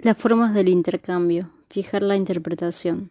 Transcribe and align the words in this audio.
Las 0.00 0.16
formas 0.16 0.54
del 0.54 0.68
intercambio. 0.68 1.50
Fijar 1.68 2.04
la 2.04 2.14
interpretación. 2.14 3.10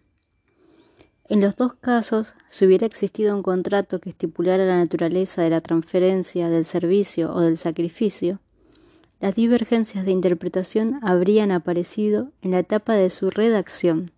En 1.27 1.41
los 1.41 1.57
dos 1.57 1.73
casos, 1.73 2.33
si 2.47 2.65
hubiera 2.65 2.85
existido 2.85 3.35
un 3.35 3.43
contrato 3.43 3.99
que 3.99 4.09
estipulara 4.09 4.63
la 4.63 4.77
naturaleza 4.77 5.41
de 5.41 5.49
la 5.49 5.59
transferencia, 5.59 6.47
del 6.47 6.63
servicio 6.63 7.33
o 7.33 7.41
del 7.41 7.57
sacrificio, 7.57 8.39
las 9.19 9.35
divergencias 9.35 10.05
de 10.05 10.13
interpretación 10.13 10.97
habrían 11.01 11.51
aparecido 11.51 12.31
en 12.41 12.51
la 12.51 12.59
etapa 12.59 12.93
de 12.93 13.09
su 13.09 13.31
redacción, 13.31 14.11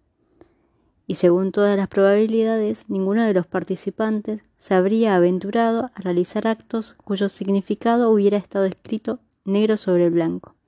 y 1.08 1.16
según 1.16 1.52
todas 1.52 1.76
las 1.76 1.88
probabilidades, 1.88 2.86
ninguno 2.88 3.26
de 3.26 3.34
los 3.34 3.48
participantes 3.48 4.44
se 4.58 4.76
habría 4.76 5.16
aventurado 5.16 5.90
a 5.96 6.02
realizar 6.02 6.46
actos 6.46 6.96
cuyo 7.04 7.30
significado 7.30 8.12
hubiera 8.12 8.38
estado 8.38 8.66
escrito 8.66 9.18
negro 9.44 9.76
sobre 9.76 10.12
blanco. 10.12 10.59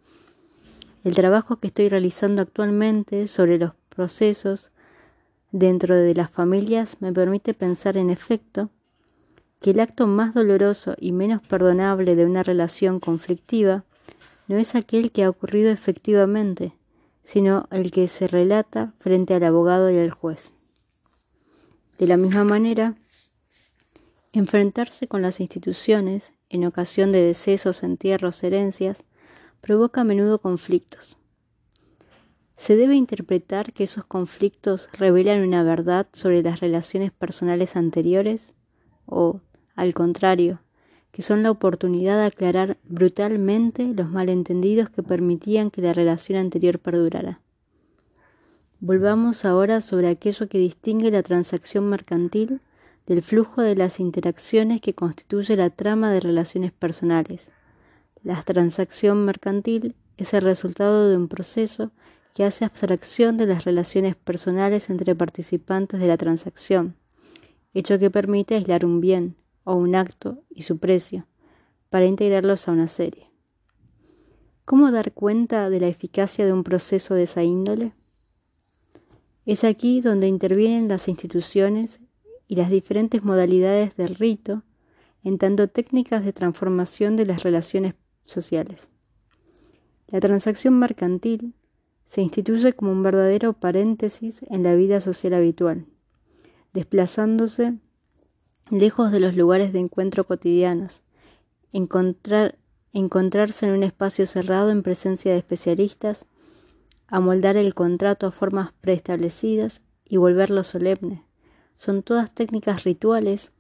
El 1.03 1.15
trabajo 1.15 1.57
que 1.57 1.67
estoy 1.67 1.89
realizando 1.89 2.43
actualmente 2.43 3.27
sobre 3.27 3.57
los 3.57 3.71
procesos 3.89 4.71
dentro 5.51 5.95
de 5.95 6.13
las 6.13 6.29
familias 6.29 6.97
me 6.99 7.11
permite 7.11 7.53
pensar 7.53 7.97
en 7.97 8.09
efecto 8.09 8.69
que 9.59 9.71
el 9.71 9.79
acto 9.79 10.05
más 10.07 10.33
doloroso 10.33 10.95
y 10.99 11.11
menos 11.11 11.41
perdonable 11.41 12.15
de 12.15 12.25
una 12.25 12.43
relación 12.43 12.99
conflictiva 12.99 13.83
no 14.47 14.57
es 14.57 14.75
aquel 14.75 15.11
que 15.11 15.23
ha 15.23 15.29
ocurrido 15.29 15.71
efectivamente, 15.71 16.73
sino 17.23 17.67
el 17.71 17.91
que 17.91 18.07
se 18.07 18.27
relata 18.27 18.93
frente 18.99 19.33
al 19.33 19.43
abogado 19.43 19.89
y 19.89 19.97
al 19.97 20.11
juez. 20.11 20.51
De 21.97 22.07
la 22.07 22.17
misma 22.17 22.43
manera, 22.43 22.95
enfrentarse 24.33 25.07
con 25.07 25.21
las 25.21 25.39
instituciones 25.39 26.33
en 26.49 26.65
ocasión 26.65 27.11
de 27.11 27.21
decesos, 27.21 27.83
entierros, 27.83 28.43
herencias, 28.43 29.03
provoca 29.61 30.01
a 30.01 30.03
menudo 30.03 30.39
conflictos. 30.39 31.17
¿Se 32.57 32.75
debe 32.75 32.95
interpretar 32.95 33.73
que 33.73 33.83
esos 33.83 34.05
conflictos 34.05 34.89
revelan 34.97 35.41
una 35.41 35.63
verdad 35.63 36.07
sobre 36.13 36.43
las 36.43 36.59
relaciones 36.59 37.11
personales 37.11 37.75
anteriores? 37.75 38.53
¿O, 39.05 39.39
al 39.75 39.93
contrario, 39.93 40.59
que 41.11 41.21
son 41.21 41.43
la 41.43 41.51
oportunidad 41.51 42.19
de 42.19 42.25
aclarar 42.25 42.77
brutalmente 42.83 43.85
los 43.85 44.09
malentendidos 44.09 44.89
que 44.89 45.01
permitían 45.01 45.71
que 45.71 45.81
la 45.81 45.93
relación 45.93 46.37
anterior 46.37 46.77
perdurara? 46.77 47.41
Volvamos 48.79 49.45
ahora 49.45 49.81
sobre 49.81 50.09
aquello 50.09 50.47
que 50.47 50.57
distingue 50.57 51.11
la 51.11 51.23
transacción 51.23 51.89
mercantil 51.89 52.61
del 53.05 53.21
flujo 53.21 53.61
de 53.61 53.75
las 53.75 53.99
interacciones 53.99 54.81
que 54.81 54.93
constituye 54.93 55.55
la 55.55 55.69
trama 55.69 56.11
de 56.11 56.19
relaciones 56.19 56.71
personales. 56.71 57.51
La 58.23 58.41
transacción 58.43 59.25
mercantil 59.25 59.95
es 60.17 60.35
el 60.35 60.41
resultado 60.41 61.09
de 61.09 61.17
un 61.17 61.27
proceso 61.27 61.91
que 62.35 62.43
hace 62.43 62.65
abstracción 62.65 63.35
de 63.35 63.47
las 63.47 63.65
relaciones 63.65 64.15
personales 64.15 64.91
entre 64.91 65.15
participantes 65.15 65.99
de 65.99 66.07
la 66.07 66.17
transacción, 66.17 66.95
hecho 67.73 67.97
que 67.97 68.11
permite 68.11 68.55
aislar 68.55 68.85
un 68.85 69.01
bien 69.01 69.35
o 69.63 69.73
un 69.75 69.95
acto 69.95 70.43
y 70.51 70.61
su 70.61 70.77
precio 70.77 71.25
para 71.89 72.05
integrarlos 72.05 72.67
a 72.67 72.71
una 72.71 72.87
serie. 72.87 73.31
¿Cómo 74.65 74.91
dar 74.91 75.13
cuenta 75.13 75.71
de 75.71 75.79
la 75.79 75.87
eficacia 75.87 76.45
de 76.45 76.53
un 76.53 76.63
proceso 76.63 77.15
de 77.15 77.23
esa 77.23 77.43
índole? 77.43 77.93
Es 79.47 79.63
aquí 79.63 79.99
donde 79.99 80.27
intervienen 80.27 80.87
las 80.87 81.07
instituciones 81.07 81.99
y 82.47 82.55
las 82.55 82.69
diferentes 82.69 83.23
modalidades 83.23 83.95
del 83.97 84.13
rito 84.13 84.61
en 85.23 85.39
tanto 85.39 85.67
técnicas 85.67 86.23
de 86.23 86.33
transformación 86.33 87.15
de 87.15 87.25
las 87.25 87.43
relaciones 87.43 87.95
sociales. 88.25 88.89
La 90.07 90.19
transacción 90.19 90.77
mercantil 90.77 91.53
se 92.05 92.21
instituye 92.21 92.73
como 92.73 92.91
un 92.91 93.03
verdadero 93.03 93.53
paréntesis 93.53 94.41
en 94.49 94.63
la 94.63 94.75
vida 94.75 94.99
social 94.99 95.33
habitual, 95.33 95.85
desplazándose 96.73 97.77
lejos 98.69 99.11
de 99.11 99.21
los 99.21 99.35
lugares 99.35 99.71
de 99.71 99.79
encuentro 99.79 100.25
cotidianos, 100.25 101.03
encontrar, 101.71 102.57
encontrarse 102.91 103.65
en 103.65 103.71
un 103.71 103.83
espacio 103.83 104.27
cerrado 104.27 104.71
en 104.71 104.83
presencia 104.83 105.31
de 105.31 105.37
especialistas, 105.37 106.25
amoldar 107.07 107.55
el 107.55 107.73
contrato 107.73 108.27
a 108.27 108.31
formas 108.31 108.73
preestablecidas 108.81 109.81
y 110.07 110.17
volverlo 110.17 110.65
solemne. 110.65 111.23
Son 111.77 112.03
todas 112.03 112.33
técnicas 112.33 112.83
rituales 112.83 113.53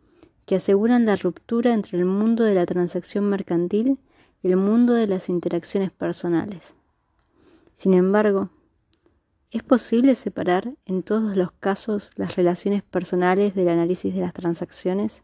que 0.45 0.55
aseguran 0.55 1.05
la 1.05 1.15
ruptura 1.15 1.73
entre 1.73 1.97
el 1.97 2.05
mundo 2.05 2.43
de 2.43 2.55
la 2.55 2.65
transacción 2.65 3.29
mercantil 3.29 3.99
el 4.43 4.57
mundo 4.57 4.93
de 4.93 5.07
las 5.07 5.29
interacciones 5.29 5.91
personales. 5.91 6.73
Sin 7.75 7.93
embargo, 7.93 8.49
¿es 9.51 9.63
posible 9.63 10.15
separar 10.15 10.75
en 10.85 11.03
todos 11.03 11.37
los 11.37 11.51
casos 11.51 12.11
las 12.15 12.35
relaciones 12.35 12.83
personales 12.83 13.53
del 13.53 13.69
análisis 13.69 14.13
de 14.13 14.21
las 14.21 14.33
transacciones? 14.33 15.23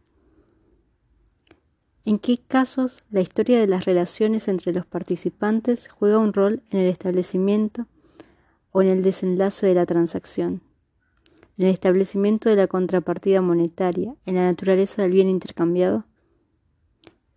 ¿En 2.06 2.20
qué 2.20 2.38
casos 2.38 3.04
la 3.10 3.22
historia 3.22 3.60
de 3.60 3.68
las 3.68 3.86
relaciones 3.86 4.48
entre 4.48 4.72
los 4.72 4.86
participantes 4.86 5.90
juega 5.90 6.20
un 6.20 6.32
rol 6.32 6.64
en 6.70 6.80
el 6.80 6.90
establecimiento 6.90 7.86
o 8.72 8.82
en 8.82 8.88
el 8.88 9.04
desenlace 9.04 9.68
de 9.68 9.74
la 9.74 9.86
transacción? 9.86 10.62
¿En 11.58 11.66
el 11.66 11.74
establecimiento 11.74 12.50
de 12.50 12.56
la 12.56 12.68
contrapartida 12.68 13.42
monetaria, 13.42 14.16
en 14.26 14.36
la 14.36 14.44
naturaleza 14.44 15.02
del 15.02 15.12
bien 15.12 15.28
intercambiado? 15.28 16.06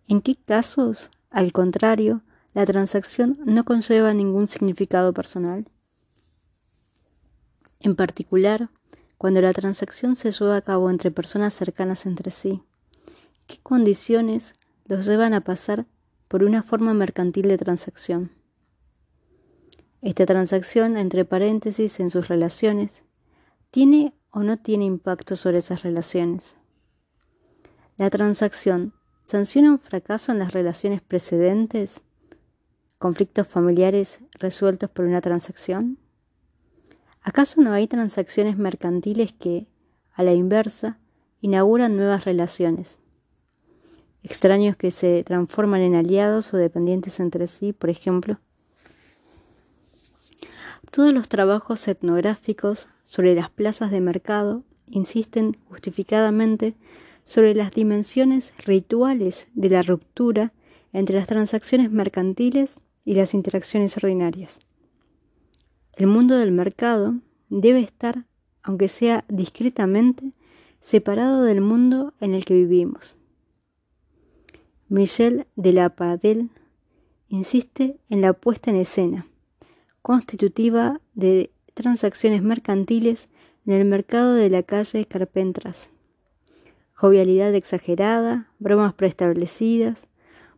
¿En 0.07 0.21
qué 0.21 0.35
casos 0.35 1.09
al 1.31 1.53
contrario, 1.53 2.23
la 2.53 2.65
transacción 2.65 3.39
no 3.45 3.63
conlleva 3.63 4.13
ningún 4.13 4.47
significado 4.47 5.13
personal. 5.13 5.65
En 7.79 7.95
particular, 7.95 8.69
cuando 9.17 9.39
la 9.39 9.53
transacción 9.53 10.17
se 10.17 10.31
lleva 10.31 10.57
a 10.57 10.61
cabo 10.61 10.89
entre 10.89 11.09
personas 11.09 11.53
cercanas 11.53 12.05
entre 12.05 12.31
sí, 12.31 12.61
¿qué 13.47 13.57
condiciones 13.63 14.53
los 14.85 15.05
llevan 15.05 15.33
a 15.33 15.41
pasar 15.41 15.85
por 16.27 16.43
una 16.43 16.63
forma 16.63 16.93
mercantil 16.93 17.47
de 17.47 17.57
transacción? 17.57 18.31
Esta 20.01 20.25
transacción, 20.25 20.97
entre 20.97 21.23
paréntesis, 21.23 22.01
en 22.01 22.09
sus 22.09 22.27
relaciones, 22.27 23.03
¿tiene 23.69 24.13
o 24.31 24.41
no 24.43 24.57
tiene 24.57 24.83
impacto 24.83 25.37
sobre 25.37 25.59
esas 25.59 25.83
relaciones? 25.83 26.55
La 27.97 28.09
transacción 28.09 28.93
¿Sanciona 29.23 29.71
un 29.71 29.79
fracaso 29.79 30.31
en 30.31 30.39
las 30.39 30.51
relaciones 30.51 31.01
precedentes? 31.01 32.01
¿Conflictos 32.97 33.47
familiares 33.47 34.19
resueltos 34.39 34.89
por 34.89 35.05
una 35.05 35.21
transacción? 35.21 35.97
¿Acaso 37.21 37.61
no 37.61 37.71
hay 37.71 37.87
transacciones 37.87 38.57
mercantiles 38.57 39.31
que, 39.33 39.67
a 40.13 40.23
la 40.23 40.33
inversa, 40.33 40.97
inauguran 41.39 41.95
nuevas 41.95 42.25
relaciones? 42.25 42.97
Extraños 44.23 44.75
que 44.75 44.91
se 44.91 45.23
transforman 45.23 45.81
en 45.81 45.95
aliados 45.95 46.53
o 46.53 46.57
dependientes 46.57 47.19
entre 47.19 47.47
sí, 47.47 47.73
por 47.73 47.89
ejemplo. 47.89 48.39
Todos 50.89 51.13
los 51.13 51.29
trabajos 51.29 51.87
etnográficos 51.87 52.87
sobre 53.03 53.33
las 53.33 53.49
plazas 53.49 53.91
de 53.91 54.01
mercado 54.01 54.63
insisten 54.87 55.57
justificadamente 55.69 56.75
sobre 57.25 57.55
las 57.55 57.71
dimensiones 57.71 58.53
rituales 58.65 59.47
de 59.53 59.69
la 59.69 59.81
ruptura 59.81 60.53
entre 60.93 61.15
las 61.17 61.27
transacciones 61.27 61.91
mercantiles 61.91 62.79
y 63.05 63.15
las 63.15 63.33
interacciones 63.33 63.95
ordinarias. 63.97 64.59
El 65.93 66.07
mundo 66.07 66.37
del 66.37 66.51
mercado 66.51 67.15
debe 67.49 67.79
estar, 67.79 68.25
aunque 68.63 68.87
sea 68.87 69.25
discretamente, 69.27 70.31
separado 70.79 71.43
del 71.43 71.61
mundo 71.61 72.13
en 72.19 72.33
el 72.33 72.45
que 72.45 72.55
vivimos. 72.55 73.15
Michel 74.89 75.47
de 75.55 75.73
la 75.73 75.95
Padel 75.95 76.49
insiste 77.29 77.97
en 78.09 78.21
la 78.21 78.33
puesta 78.33 78.71
en 78.71 78.77
escena, 78.77 79.27
constitutiva 80.01 80.99
de 81.13 81.51
transacciones 81.73 82.41
mercantiles 82.41 83.29
en 83.65 83.73
el 83.73 83.85
mercado 83.85 84.33
de 84.33 84.49
la 84.49 84.63
calle 84.63 85.05
Carpentras 85.05 85.91
jovialidad 87.01 87.55
exagerada, 87.55 88.51
bromas 88.59 88.93
preestablecidas, 88.93 90.05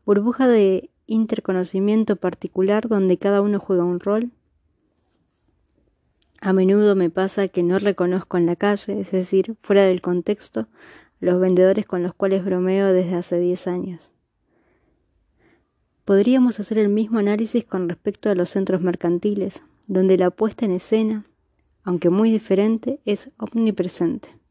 burbuja 0.05 0.45
de 0.45 0.89
interconocimiento 1.05 2.17
particular 2.17 2.89
donde 2.89 3.17
cada 3.17 3.41
uno 3.41 3.61
juega 3.61 3.85
un 3.85 4.01
rol. 4.01 4.29
A 6.41 6.51
menudo 6.51 6.97
me 6.97 7.09
pasa 7.09 7.47
que 7.47 7.63
no 7.63 7.79
reconozco 7.79 8.35
en 8.35 8.45
la 8.45 8.57
calle, 8.57 8.99
es 8.99 9.11
decir, 9.11 9.55
fuera 9.61 9.83
del 9.83 10.01
contexto, 10.01 10.67
los 11.21 11.39
vendedores 11.39 11.85
con 11.85 12.03
los 12.03 12.13
cuales 12.13 12.43
bromeo 12.43 12.91
desde 12.91 13.15
hace 13.15 13.39
diez 13.39 13.65
años. 13.65 14.11
Podríamos 16.03 16.59
hacer 16.59 16.77
el 16.77 16.89
mismo 16.89 17.19
análisis 17.19 17.65
con 17.65 17.87
respecto 17.87 18.29
a 18.29 18.35
los 18.35 18.49
centros 18.49 18.81
mercantiles, 18.81 19.63
donde 19.87 20.17
la 20.17 20.29
puesta 20.29 20.65
en 20.65 20.71
escena, 20.71 21.25
aunque 21.85 22.09
muy 22.09 22.33
diferente, 22.33 22.99
es 23.05 23.31
omnipresente. 23.37 24.42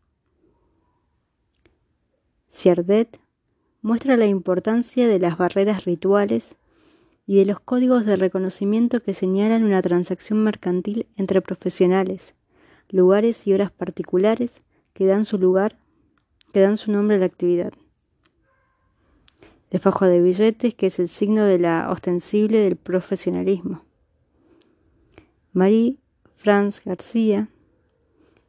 Ciardet 2.53 3.19
muestra 3.81 4.19
la 4.19 4.27
importancia 4.27 5.09
de 5.09 5.19
las 5.19 5.39
barreras 5.39 5.87
rituales 5.87 6.57
y 7.27 7.39
de 7.39 7.47
los 7.47 7.61
códigos 7.61 8.05
de 8.05 8.15
reconocimiento 8.17 9.03
que 9.03 9.15
señalan 9.15 9.65
una 9.65 9.81
transacción 9.81 10.45
mercantil 10.45 11.07
entre 11.17 11.41
profesionales, 11.41 12.35
lugares 12.91 13.47
y 13.47 13.55
horas 13.55 13.73
particulares 13.73 14.61
que 14.93 15.07
dan 15.07 15.25
su 15.25 15.39
lugar, 15.39 15.79
que 16.53 16.61
dan 16.61 16.77
su 16.77 16.93
nombre 16.93 17.17
a 17.17 17.21
la 17.21 17.27
actividad. 17.27 17.73
De 19.71 19.79
fajo 19.79 20.05
de 20.05 20.21
billetes, 20.21 20.75
que 20.75 20.89
es 20.89 20.99
el 20.99 21.09
signo 21.09 21.47
de 21.47 21.59
la 21.59 21.91
ostensible 21.91 22.59
del 22.59 22.77
profesionalismo. 22.77 23.83
Marie 25.55 25.97
Franz 26.37 26.83
García 26.85 27.49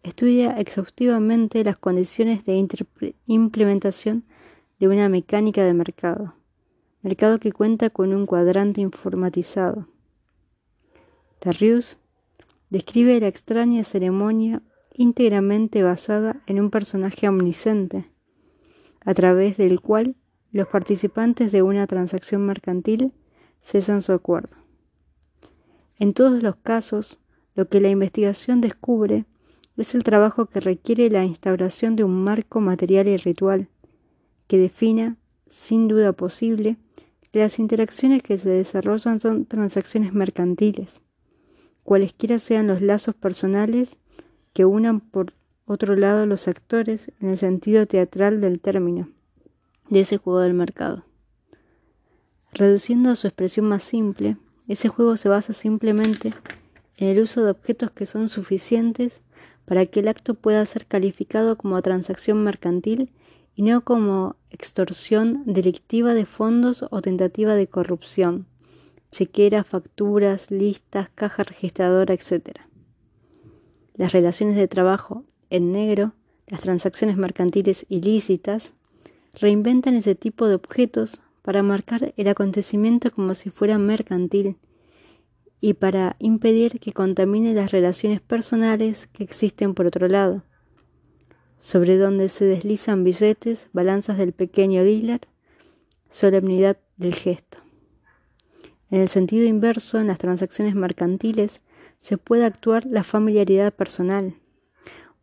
estudia 0.03 0.59
exhaustivamente 0.59 1.63
las 1.63 1.77
condiciones 1.77 2.45
de 2.45 2.55
implementación 3.25 4.25
de 4.79 4.87
una 4.89 5.07
mecánica 5.09 5.63
de 5.63 5.73
mercado, 5.73 6.35
mercado 7.01 7.39
que 7.39 7.53
cuenta 7.53 7.89
con 7.89 8.13
un 8.13 8.25
cuadrante 8.25 8.81
informatizado. 8.81 9.87
Tarrius 11.39 11.97
describe 12.69 13.19
la 13.19 13.27
extraña 13.27 13.83
ceremonia 13.83 14.61
íntegramente 14.93 15.83
basada 15.83 16.41
en 16.47 16.59
un 16.59 16.69
personaje 16.69 17.27
omnisciente, 17.27 18.11
a 19.05 19.13
través 19.13 19.57
del 19.57 19.81
cual 19.81 20.15
los 20.51 20.67
participantes 20.67 21.51
de 21.51 21.61
una 21.61 21.87
transacción 21.87 22.45
mercantil 22.45 23.11
sellan 23.61 24.01
su 24.01 24.11
acuerdo. 24.11 24.55
En 25.97 26.13
todos 26.13 26.43
los 26.43 26.57
casos, 26.57 27.19
lo 27.55 27.69
que 27.69 27.79
la 27.79 27.89
investigación 27.89 28.61
descubre 28.61 29.25
es 29.77 29.95
el 29.95 30.03
trabajo 30.03 30.45
que 30.45 30.59
requiere 30.59 31.09
la 31.09 31.25
instauración 31.25 31.95
de 31.95 32.03
un 32.03 32.23
marco 32.23 32.59
material 32.59 33.07
y 33.07 33.17
ritual 33.17 33.67
que 34.47 34.57
defina, 34.57 35.17
sin 35.47 35.87
duda 35.87 36.13
posible, 36.13 36.77
que 37.31 37.39
las 37.39 37.57
interacciones 37.57 38.21
que 38.21 38.37
se 38.37 38.49
desarrollan 38.49 39.19
son 39.19 39.45
transacciones 39.45 40.13
mercantiles, 40.13 41.01
cualesquiera 41.83 42.39
sean 42.39 42.67
los 42.67 42.81
lazos 42.81 43.15
personales 43.15 43.97
que 44.53 44.65
unan 44.65 44.99
por 44.99 45.33
otro 45.65 45.95
lado 45.95 46.25
los 46.25 46.47
actores 46.47 47.11
en 47.19 47.29
el 47.29 47.37
sentido 47.37 47.87
teatral 47.87 48.41
del 48.41 48.59
término, 48.59 49.09
de 49.89 50.01
ese 50.01 50.17
juego 50.17 50.39
del 50.41 50.53
mercado. 50.53 51.05
Reduciendo 52.53 53.09
a 53.09 53.15
su 53.15 53.27
expresión 53.27 53.65
más 53.67 53.83
simple, 53.83 54.37
ese 54.67 54.87
juego 54.87 55.17
se 55.17 55.29
basa 55.29 55.53
simplemente 55.53 56.33
en 56.97 57.07
el 57.07 57.19
uso 57.19 57.43
de 57.43 57.51
objetos 57.51 57.91
que 57.91 58.05
son 58.05 58.29
suficientes 58.29 59.21
para 59.65 59.85
que 59.85 60.01
el 60.01 60.07
acto 60.07 60.33
pueda 60.33 60.65
ser 60.65 60.85
calificado 60.87 61.57
como 61.57 61.81
transacción 61.81 62.43
mercantil 62.43 63.11
y 63.55 63.63
no 63.63 63.81
como 63.81 64.35
extorsión 64.49 65.43
delictiva 65.45 66.13
de 66.13 66.25
fondos 66.25 66.85
o 66.89 67.01
tentativa 67.01 67.55
de 67.55 67.67
corrupción, 67.67 68.45
chequeras, 69.11 69.67
facturas, 69.67 70.51
listas, 70.51 71.09
caja 71.13 71.43
registradora, 71.43 72.13
etc. 72.13 72.59
Las 73.95 74.11
relaciones 74.11 74.55
de 74.55 74.67
trabajo 74.67 75.23
en 75.49 75.71
negro, 75.71 76.13
las 76.47 76.61
transacciones 76.61 77.15
mercantiles 77.15 77.85
ilícitas, 77.89 78.73
reinventan 79.39 79.93
ese 79.95 80.15
tipo 80.15 80.47
de 80.47 80.55
objetos 80.55 81.21
para 81.41 81.61
marcar 81.61 82.13
el 82.17 82.27
acontecimiento 82.27 83.11
como 83.11 83.33
si 83.33 83.49
fuera 83.49 83.77
mercantil 83.77 84.57
y 85.65 85.75
para 85.75 86.17
impedir 86.19 86.81
que 86.81 86.91
contamine 86.91 87.53
las 87.53 87.71
relaciones 87.71 88.19
personales 88.19 89.07
que 89.13 89.23
existen 89.23 89.73
por 89.73 89.85
otro 89.85 90.09
lado, 90.09 90.43
sobre 91.57 91.97
donde 91.97 92.27
se 92.27 92.43
deslizan 92.43 93.05
billetes, 93.05 93.69
balanzas 93.71 94.17
del 94.17 94.33
pequeño 94.33 94.83
dealer, 94.83 95.21
solemnidad 96.09 96.79
del 96.97 97.15
gesto. 97.15 97.59
En 98.91 98.99
el 98.99 99.07
sentido 99.07 99.45
inverso, 99.45 100.01
en 100.01 100.07
las 100.07 100.19
transacciones 100.19 100.75
mercantiles, 100.75 101.61
se 101.97 102.17
puede 102.17 102.43
actuar 102.43 102.85
la 102.85 103.05
familiaridad 103.05 103.73
personal. 103.73 104.35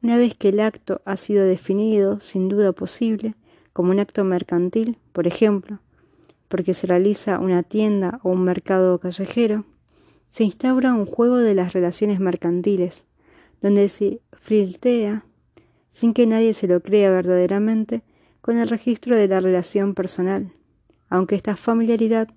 Una 0.02 0.16
vez 0.16 0.34
que 0.37 0.48
el 0.48 0.60
acto 0.60 1.02
ha 1.04 1.19
sido 1.19 1.44
definido, 1.44 2.19
sin 2.19 2.48
duda 2.48 2.72
posible, 2.72 3.34
como 3.75 3.90
un 3.90 3.98
acto 3.98 4.25
mercantil, 4.25 4.96
por 5.12 5.26
ejemplo, 5.26 5.81
porque 6.48 6.72
se 6.72 6.87
realiza 6.87 7.40
una 7.40 7.62
tienda 7.62 8.20
o 8.22 8.31
un 8.31 8.42
mercado 8.42 8.98
callejero, 9.00 9.66
se 10.30 10.44
instaura 10.44 10.94
un 10.94 11.06
juego 11.06 11.36
de 11.36 11.54
las 11.54 11.72
relaciones 11.72 12.20
mercantiles, 12.20 13.04
donde 13.60 13.88
se 13.88 14.20
flirtea, 14.32 15.24
sin 15.90 16.14
que 16.14 16.26
nadie 16.26 16.54
se 16.54 16.68
lo 16.68 16.80
crea 16.80 17.10
verdaderamente, 17.10 18.02
con 18.40 18.56
el 18.56 18.68
registro 18.68 19.16
de 19.16 19.28
la 19.28 19.40
relación 19.40 19.94
personal, 19.94 20.52
aunque 21.08 21.34
esta 21.34 21.56
familiaridad 21.56 22.28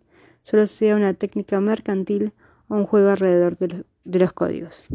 solo 0.41 0.67
sea 0.67 0.95
una 0.95 1.13
técnica 1.13 1.61
mercantil 1.61 2.33
o 2.67 2.75
un 2.75 2.85
juego 2.85 3.09
alrededor 3.09 3.57
de, 3.57 3.85
de 4.03 4.19
los 4.19 4.33
códigos. 4.33 4.85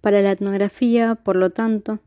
Para 0.00 0.20
la 0.20 0.32
etnografía, 0.32 1.16
por 1.16 1.36
lo 1.36 1.50
tanto, 1.50 1.98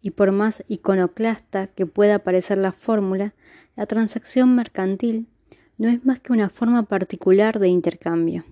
y 0.00 0.10
por 0.10 0.32
más 0.32 0.64
iconoclasta 0.68 1.68
que 1.68 1.86
pueda 1.86 2.20
parecer 2.20 2.58
la 2.58 2.72
fórmula, 2.72 3.34
la 3.76 3.86
transacción 3.86 4.54
mercantil 4.54 5.28
no 5.78 5.88
es 5.88 6.04
más 6.04 6.20
que 6.20 6.32
una 6.32 6.50
forma 6.50 6.82
particular 6.82 7.58
de 7.58 7.68
intercambio. 7.68 8.44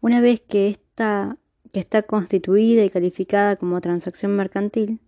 Una 0.00 0.20
vez 0.20 0.40
que 0.40 0.68
esta 0.68 1.36
que 1.72 1.80
está 1.80 2.02
constituida 2.02 2.84
y 2.84 2.90
calificada 2.90 3.56
como 3.56 3.80
transacción 3.80 4.34
mercantil, 4.34 5.00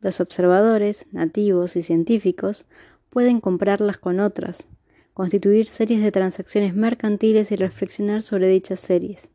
los 0.00 0.20
observadores, 0.20 1.06
nativos 1.12 1.76
y 1.76 1.82
científicos 1.82 2.66
pueden 3.10 3.40
comprarlas 3.40 3.98
con 3.98 4.20
otras, 4.20 4.66
constituir 5.12 5.66
series 5.66 6.02
de 6.02 6.12
transacciones 6.12 6.74
mercantiles 6.74 7.50
y 7.50 7.56
reflexionar 7.56 8.22
sobre 8.22 8.48
dichas 8.48 8.80
series. 8.80 9.28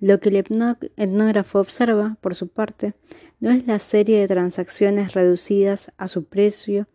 Lo 0.00 0.20
que 0.20 0.30
el 0.30 0.36
etnógrafo 0.96 1.60
observa, 1.60 2.16
por 2.20 2.34
su 2.34 2.48
parte, 2.48 2.94
no 3.40 3.50
es 3.50 3.66
la 3.66 3.78
serie 3.78 4.20
de 4.20 4.28
transacciones 4.28 5.14
reducidas 5.14 5.92
a 5.98 6.08
su 6.08 6.24
precio 6.24 6.88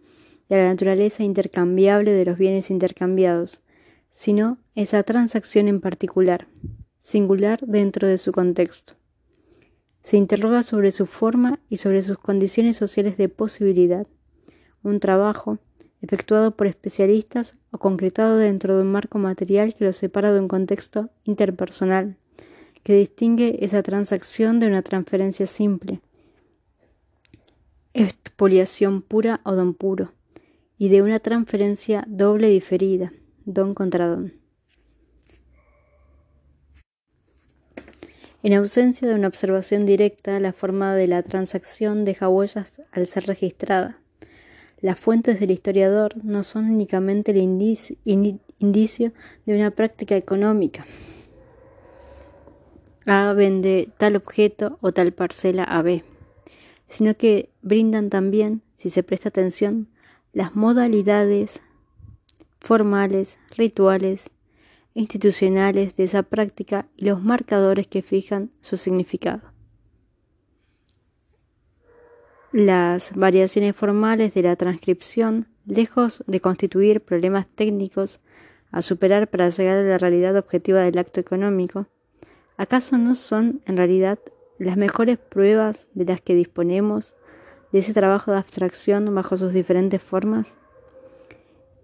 y 0.51 0.53
a 0.53 0.57
la 0.57 0.67
naturaleza 0.67 1.23
intercambiable 1.23 2.11
de 2.11 2.25
los 2.25 2.37
bienes 2.37 2.71
intercambiados, 2.71 3.61
sino 4.09 4.57
esa 4.75 5.01
transacción 5.03 5.69
en 5.69 5.79
particular, 5.79 6.49
singular 6.99 7.61
dentro 7.61 8.05
de 8.05 8.17
su 8.17 8.33
contexto. 8.33 8.95
Se 10.03 10.17
interroga 10.17 10.61
sobre 10.63 10.91
su 10.91 11.05
forma 11.05 11.61
y 11.69 11.77
sobre 11.77 12.03
sus 12.03 12.17
condiciones 12.17 12.75
sociales 12.75 13.15
de 13.15 13.29
posibilidad. 13.29 14.05
Un 14.83 14.99
trabajo, 14.99 15.59
efectuado 16.01 16.57
por 16.57 16.67
especialistas 16.67 17.57
o 17.71 17.77
concretado 17.77 18.35
dentro 18.35 18.75
de 18.75 18.81
un 18.81 18.91
marco 18.91 19.19
material 19.19 19.73
que 19.73 19.85
lo 19.85 19.93
separa 19.93 20.33
de 20.33 20.41
un 20.41 20.49
contexto 20.49 21.11
interpersonal, 21.23 22.17
que 22.83 22.93
distingue 22.93 23.63
esa 23.63 23.81
transacción 23.83 24.59
de 24.59 24.67
una 24.67 24.81
transferencia 24.81 25.47
simple, 25.47 26.01
expoliación 27.93 29.01
pura 29.01 29.39
o 29.45 29.55
don 29.55 29.73
puro, 29.73 30.11
y 30.81 30.89
de 30.89 31.03
una 31.03 31.19
transferencia 31.19 32.03
doble 32.07 32.47
diferida, 32.47 33.13
don 33.45 33.75
contra 33.75 34.07
don. 34.07 34.33
En 38.41 38.53
ausencia 38.53 39.07
de 39.07 39.13
una 39.13 39.27
observación 39.27 39.85
directa, 39.85 40.39
la 40.39 40.53
forma 40.53 40.95
de 40.95 41.05
la 41.05 41.21
transacción 41.21 42.03
deja 42.03 42.29
huellas 42.29 42.81
al 42.91 43.05
ser 43.05 43.27
registrada. 43.27 43.99
Las 44.79 44.97
fuentes 44.97 45.39
del 45.39 45.51
historiador 45.51 46.15
no 46.23 46.41
son 46.41 46.71
únicamente 46.71 47.29
el 47.29 47.37
indicio, 47.37 49.11
de 49.45 49.55
una 49.55 49.69
práctica 49.69 50.17
económica. 50.17 50.87
A 53.05 53.33
vende 53.33 53.89
tal 53.99 54.15
objeto 54.15 54.79
o 54.81 54.93
tal 54.93 55.11
parcela 55.11 55.63
a 55.63 55.83
B, 55.83 56.03
sino 56.87 57.15
que 57.15 57.51
brindan 57.61 58.09
también, 58.09 58.63
si 58.73 58.89
se 58.89 59.03
presta 59.03 59.29
atención, 59.29 59.90
las 60.33 60.55
modalidades 60.55 61.61
formales, 62.59 63.39
rituales, 63.55 64.29
institucionales 64.93 65.95
de 65.95 66.03
esa 66.03 66.23
práctica 66.23 66.87
y 66.95 67.05
los 67.05 67.21
marcadores 67.21 67.87
que 67.87 68.01
fijan 68.01 68.51
su 68.61 68.77
significado. 68.77 69.41
Las 72.51 73.13
variaciones 73.15 73.75
formales 73.75 74.33
de 74.33 74.41
la 74.41 74.55
transcripción, 74.57 75.47
lejos 75.65 76.23
de 76.27 76.41
constituir 76.41 77.01
problemas 77.01 77.47
técnicos 77.47 78.19
a 78.71 78.81
superar 78.81 79.29
para 79.29 79.49
llegar 79.49 79.77
a 79.77 79.83
la 79.83 79.97
realidad 79.97 80.35
objetiva 80.35 80.81
del 80.81 80.97
acto 80.97 81.19
económico, 81.19 81.87
¿acaso 82.57 82.97
no 82.97 83.15
son 83.15 83.61
en 83.65 83.77
realidad 83.77 84.19
las 84.59 84.77
mejores 84.77 85.17
pruebas 85.17 85.87
de 85.93 86.05
las 86.05 86.21
que 86.21 86.35
disponemos 86.35 87.15
de 87.71 87.79
ese 87.79 87.93
trabajo 87.93 88.31
de 88.31 88.37
abstracción 88.37 89.13
bajo 89.13 89.37
sus 89.37 89.53
diferentes 89.53 90.01
formas? 90.01 90.55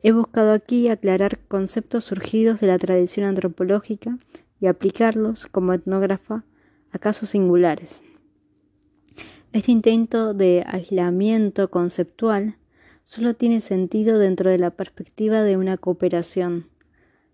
He 0.04 0.12
buscado 0.12 0.54
aquí 0.54 0.90
aclarar 0.90 1.40
conceptos 1.48 2.06
surgidos 2.06 2.60
de 2.60 2.68
la 2.68 2.78
tradición 2.78 3.26
antropológica 3.26 4.18
y 4.60 4.68
aplicarlos 4.68 5.48
como 5.48 5.74
etnógrafa 5.74 6.44
a 6.92 7.00
casos 7.00 7.30
singulares. 7.30 8.02
Este 9.54 9.72
intento 9.72 10.34
de 10.34 10.64
aislamiento 10.68 11.70
conceptual 11.70 12.58
solo 13.04 13.34
tiene 13.34 13.62
sentido 13.62 14.20
dentro 14.20 14.50
de 14.50 14.60
la 14.60 14.72
perspectiva 14.72 15.42
de 15.44 15.58
una 15.58 15.78
cooperación, 15.78 16.68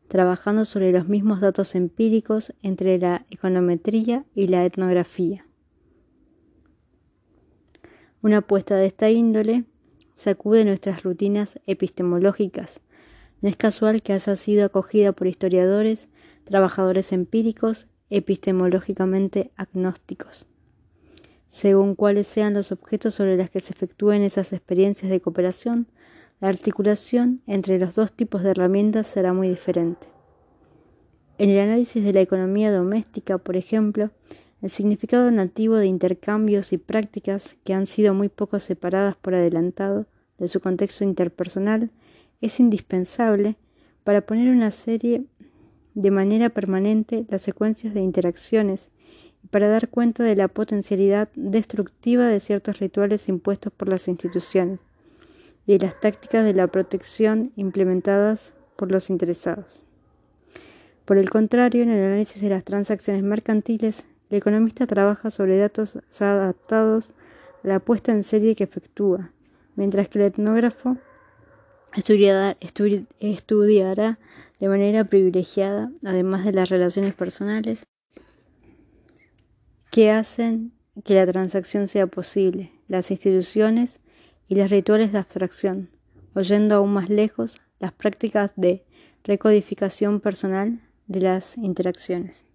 trabajando 0.08 0.66
sobre 0.66 0.92
los 0.92 1.08
mismos 1.08 1.42
datos 1.42 1.76
empíricos 1.76 2.54
entre 2.62 3.00
la 3.00 3.26
econometría 3.30 4.26
y 4.36 4.48
la 4.48 4.64
etnografía. 4.66 5.46
Una 8.24 8.38
apuesta 8.38 8.78
de 8.78 8.86
esta 8.86 9.10
índole 9.10 9.66
sacude 10.16 10.64
nuestras 10.64 11.04
rutinas 11.04 11.60
epistemológicas. 11.68 12.80
No 13.42 13.50
es 13.50 13.58
casual 13.58 14.02
que 14.02 14.14
haya 14.14 14.38
sido 14.38 14.64
acogida 14.64 15.12
por 15.12 15.28
historiadores, 15.28 16.08
trabajadores 16.46 17.12
empíricos, 17.12 17.88
epistemológicamente 18.10 19.52
agnósticos. 19.58 20.46
Según 21.50 21.96
cuáles 21.96 22.28
sean 22.28 22.54
los 22.54 22.72
objetos 22.72 23.14
sobre 23.14 23.36
los 23.36 23.50
que 23.50 23.60
se 23.60 23.74
efectúen 23.74 24.24
esas 24.24 24.54
experiencias 24.54 25.12
de 25.12 25.20
cooperación, 25.20 25.88
la 26.40 26.48
articulación 26.48 27.42
entre 27.46 27.78
los 27.78 27.96
dos 27.96 28.14
tipos 28.14 28.42
de 28.42 28.52
herramientas 28.52 29.06
será 29.06 29.34
muy 29.34 29.50
diferente. 29.50 30.08
En 31.38 31.50
el 31.50 31.60
análisis 31.60 32.02
de 32.02 32.14
la 32.14 32.22
economía 32.22 32.72
doméstica, 32.72 33.38
por 33.38 33.58
ejemplo, 33.58 34.12
el 34.64 34.70
significado 34.70 35.30
nativo 35.30 35.76
de 35.76 35.88
intercambios 35.88 36.72
y 36.72 36.78
prácticas 36.78 37.58
que 37.66 37.74
han 37.74 37.86
sido 37.86 38.14
muy 38.14 38.30
poco 38.30 38.60
separadas 38.60 39.18
por 39.18 39.36
adelantado 39.36 40.06
de 40.38 40.48
su 40.48 40.62
contexto 40.62 41.04
interpersonal 41.04 41.92
es 42.40 42.62
indispensable 42.62 43.58
para 44.06 44.22
poner 44.22 44.50
una 44.50 44.72
serie 44.72 45.26
de 45.96 46.12
manera 46.12 46.50
permanente 46.50 47.26
las 47.28 47.42
secuencias 47.42 47.94
de 47.94 48.00
interacciones 48.00 48.90
y 49.44 49.48
para 49.48 49.68
dar 49.68 49.90
cuenta 49.90 50.24
de 50.24 50.38
la 50.38 50.48
potencialidad 50.48 51.28
destructiva 51.36 52.28
de 52.28 52.40
ciertos 52.40 52.80
rituales 52.80 53.28
impuestos 53.28 53.74
por 53.74 53.90
las 53.90 54.08
instituciones 54.08 54.80
y 55.68 55.74
de 55.74 55.88
las 55.88 56.00
tácticas 56.00 56.46
de 56.46 56.54
la 56.54 56.68
protección 56.68 57.52
implementadas 57.58 58.54
por 58.78 58.94
los 58.94 59.10
interesados. 59.10 59.84
Por 61.04 61.18
el 61.18 61.30
contrario, 61.30 61.84
en 61.84 61.90
el 61.90 62.06
análisis 62.06 62.42
de 62.42 62.48
las 62.48 62.64
transacciones 62.64 63.24
mercantiles, 63.24 64.06
el 64.30 64.38
economista 64.38 64.88
trabaja 64.88 65.30
sobre 65.32 65.58
datos 65.58 65.98
adaptados 66.20 67.12
a 67.64 67.68
la 67.68 67.80
puesta 67.80 68.12
en 68.12 68.24
serie 68.24 68.56
que 68.56 68.64
efectúa, 68.64 69.32
mientras 69.76 70.08
que 70.08 70.20
el 70.20 70.26
etnógrafo 70.26 70.98
estudiará, 71.96 72.58
de 74.60 74.70
manera 74.70 75.04
privilegiada, 75.04 75.92
además 76.04 76.46
de 76.46 76.54
las 76.54 76.70
relaciones 76.70 77.14
personales, 77.14 77.84
que 79.92 80.10
hacen 80.10 80.74
que 81.04 81.16
la 81.16 81.26
transacción 81.26 81.88
sea 81.88 82.08
posible, 82.08 82.72
las 82.88 83.12
instituciones 83.12 84.00
y 84.48 84.56
los 84.56 84.70
rituales 84.70 85.12
de 85.12 85.20
abstracción, 85.20 85.90
oyendo 86.34 86.76
aún 86.76 86.94
más 86.94 87.10
lejos 87.10 87.58
las 87.80 87.92
prácticas 87.92 88.54
de 88.56 88.86
recodificación 89.24 90.20
personal 90.20 90.80
de 91.08 91.22
las 91.22 91.58
interacciones. 91.58 92.46